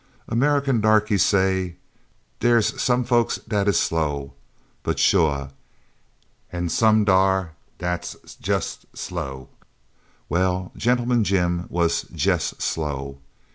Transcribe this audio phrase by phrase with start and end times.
[0.27, 1.75] American darkies say,
[2.39, 4.33] "Dere's some folk dat is slow
[4.81, 5.51] but shua,
[6.51, 9.49] and some dar is dat's jes' slow!"
[10.27, 13.19] Well, Gentleman Jim was "jes' slow."